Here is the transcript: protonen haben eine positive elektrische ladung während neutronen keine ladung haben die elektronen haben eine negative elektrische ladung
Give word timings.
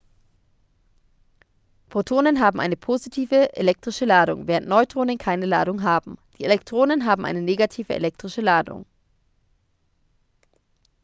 protonen 1.89 2.39
haben 2.39 2.59
eine 2.59 2.75
positive 2.75 3.55
elektrische 3.55 4.05
ladung 4.05 4.47
während 4.47 4.67
neutronen 4.67 5.19
keine 5.19 5.45
ladung 5.45 5.83
haben 5.83 6.17
die 6.39 6.43
elektronen 6.45 7.05
haben 7.05 7.23
eine 7.23 7.43
negative 7.43 7.93
elektrische 7.93 8.41
ladung 8.41 8.87